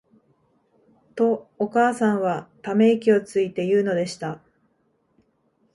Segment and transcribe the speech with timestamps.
[1.15, 4.41] と、お母さんは溜息をついて言うのでした。